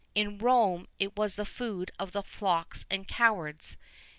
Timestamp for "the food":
1.35-1.91